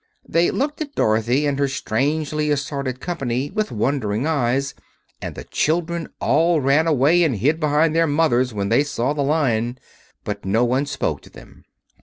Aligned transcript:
They 0.27 0.49
looked 0.49 0.81
at 0.81 0.95
Dorothy 0.95 1.45
and 1.45 1.59
her 1.59 1.67
strangely 1.67 2.49
assorted 2.49 2.99
company 2.99 3.51
with 3.51 3.71
wondering 3.71 4.25
eyes, 4.25 4.73
and 5.21 5.35
the 5.35 5.43
children 5.43 6.07
all 6.19 6.59
ran 6.59 6.87
away 6.87 7.23
and 7.23 7.35
hid 7.35 7.59
behind 7.59 7.95
their 7.95 8.07
mothers 8.07 8.51
when 8.51 8.69
they 8.69 8.83
saw 8.83 9.13
the 9.13 9.21
Lion; 9.21 9.77
but 10.23 10.43
no 10.43 10.65
one 10.65 10.87
spoke 10.87 11.21
to 11.21 11.29
them. 11.29 11.65